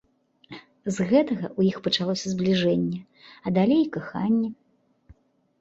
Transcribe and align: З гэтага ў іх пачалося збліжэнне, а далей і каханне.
З 0.95 1.05
гэтага 1.11 1.43
ў 1.57 1.59
іх 1.71 1.77
пачалося 1.87 2.25
збліжэнне, 2.33 2.99
а 3.45 3.55
далей 3.59 3.79
і 3.83 3.87
каханне. 3.99 4.49